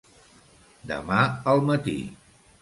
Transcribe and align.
Demà 0.91 1.19
al 1.53 1.63
matí. 1.69 1.95